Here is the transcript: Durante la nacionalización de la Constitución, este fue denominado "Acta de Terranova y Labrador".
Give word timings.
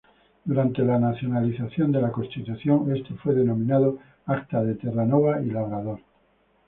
Durante 0.45 0.81
la 0.81 0.97
nacionalización 0.97 1.91
de 1.91 2.01
la 2.01 2.11
Constitución, 2.11 2.91
este 2.95 3.13
fue 3.13 3.35
denominado 3.35 3.99
"Acta 4.25 4.63
de 4.63 4.73
Terranova 4.73 5.39
y 5.43 5.51
Labrador". 5.51 5.99